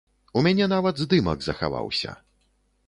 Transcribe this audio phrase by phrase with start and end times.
[0.39, 2.17] У мяне нават здымак захаваўся.